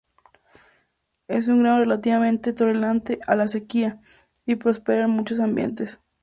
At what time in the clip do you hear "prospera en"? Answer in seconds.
4.55-5.11